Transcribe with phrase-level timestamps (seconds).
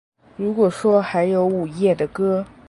[0.35, 2.43] 如果说还有午夜的歌